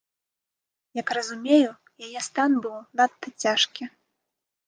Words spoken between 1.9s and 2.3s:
яе